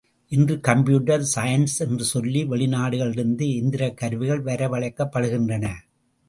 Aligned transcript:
இன்று 0.31 0.59
computer 0.59 1.25
science 1.35 1.75
என்று 1.77 2.03
சொல்லி 2.03 2.43
வெளிநாடுகளிலிருந்து 2.43 3.47
எந்திரக் 3.59 3.97
கருவிகள் 3.97 4.43
வரவழைக்கப்படுகின்றன. 4.43 5.67